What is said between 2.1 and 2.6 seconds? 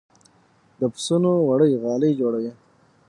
جوړوي